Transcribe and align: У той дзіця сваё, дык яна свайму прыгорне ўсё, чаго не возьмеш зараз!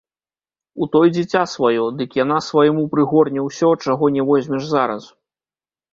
У 0.85 0.87
той 0.93 1.11
дзіця 1.17 1.41
сваё, 1.55 1.83
дык 1.99 2.17
яна 2.23 2.37
свайму 2.47 2.83
прыгорне 2.95 3.41
ўсё, 3.49 3.69
чаго 3.85 4.05
не 4.17 4.21
возьмеш 4.31 4.63
зараз! 4.75 5.03